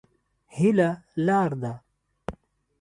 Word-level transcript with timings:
هيله 0.57 0.89
لار 1.25 1.51
ده. 1.63 1.73